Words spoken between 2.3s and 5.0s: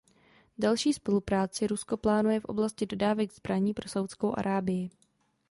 v oblasti dodávek zbraní pro Saúdskou Arábii.